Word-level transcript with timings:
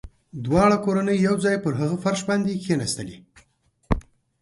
دواړه 0.45 0.77
کورنۍ 0.85 1.17
يو 1.27 1.35
ځای 1.43 1.57
پر 1.63 1.73
هغه 1.81 1.97
فرش 2.03 2.21
باندې 2.29 2.59
کښېناستلې. 2.61 3.17